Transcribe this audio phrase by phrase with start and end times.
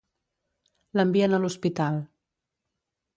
[0.99, 1.99] L'envien a l'hospital.